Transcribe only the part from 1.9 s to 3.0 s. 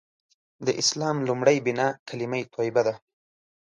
کلیمه طیبه ده.